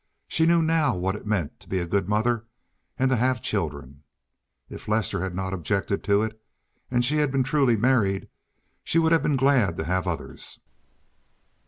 She 0.27 0.47
knew 0.47 0.63
now 0.63 0.95
what 0.97 1.15
it 1.15 1.27
meant 1.27 1.59
to 1.59 1.69
be 1.69 1.77
a 1.77 1.85
good 1.85 2.09
mother 2.09 2.47
and 2.97 3.07
to 3.11 3.15
have 3.17 3.39
children. 3.39 4.01
If 4.67 4.87
Lester 4.87 5.21
had 5.21 5.35
not 5.35 5.53
objected 5.53 6.03
to 6.05 6.23
it, 6.23 6.41
and 6.89 7.05
she 7.05 7.17
had 7.17 7.29
been 7.29 7.43
truly 7.43 7.77
married, 7.77 8.27
she 8.83 8.97
would 8.97 9.11
have 9.11 9.21
been 9.21 9.37
glad 9.37 9.77
to 9.77 9.83
have 9.83 10.07
others. 10.07 10.59